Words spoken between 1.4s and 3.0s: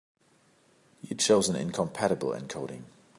an incompatible encoding.